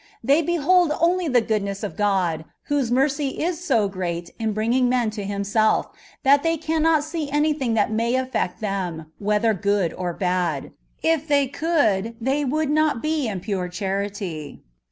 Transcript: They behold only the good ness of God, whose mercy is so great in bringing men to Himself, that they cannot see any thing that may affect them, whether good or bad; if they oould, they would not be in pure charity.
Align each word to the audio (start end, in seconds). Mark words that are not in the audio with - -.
They 0.23 0.41
behold 0.41 0.91
only 0.99 1.27
the 1.27 1.41
good 1.41 1.61
ness 1.61 1.83
of 1.83 1.95
God, 1.95 2.45
whose 2.63 2.89
mercy 2.89 3.39
is 3.43 3.63
so 3.63 3.87
great 3.87 4.31
in 4.39 4.51
bringing 4.51 4.89
men 4.89 5.11
to 5.11 5.23
Himself, 5.23 5.89
that 6.23 6.41
they 6.41 6.57
cannot 6.57 7.03
see 7.03 7.29
any 7.29 7.53
thing 7.53 7.75
that 7.75 7.91
may 7.91 8.15
affect 8.15 8.61
them, 8.61 9.11
whether 9.19 9.53
good 9.53 9.93
or 9.93 10.11
bad; 10.13 10.71
if 11.03 11.27
they 11.27 11.47
oould, 11.47 12.15
they 12.19 12.43
would 12.43 12.71
not 12.71 13.03
be 13.03 13.27
in 13.27 13.41
pure 13.41 13.67
charity. 13.67 14.63